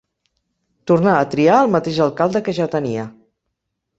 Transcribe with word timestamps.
Tornà 0.91 1.11
a 1.17 1.27
triar 1.33 1.59
el 1.65 1.69
mateix 1.75 2.01
alcalde 2.07 2.43
que 2.47 2.57
ja 2.61 2.69
tenia. 2.79 3.07